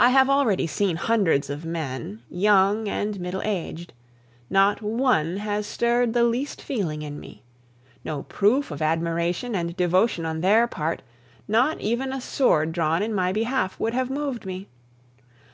[0.00, 3.92] I have already seen hundreds of men, young and middle aged;
[4.48, 7.42] not one has stirred the least feeling in me.
[8.02, 11.02] No proof of admiration and devotion on their part,
[11.46, 14.68] not even a sword drawn in my behalf, would have moved me.